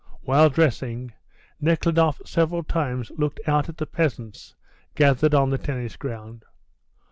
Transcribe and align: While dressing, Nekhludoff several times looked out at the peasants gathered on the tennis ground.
While 0.21 0.49
dressing, 0.49 1.13
Nekhludoff 1.59 2.23
several 2.25 2.63
times 2.63 3.11
looked 3.19 3.39
out 3.45 3.69
at 3.69 3.77
the 3.77 3.85
peasants 3.85 4.55
gathered 4.95 5.35
on 5.35 5.51
the 5.51 5.59
tennis 5.59 5.95
ground. 5.95 6.43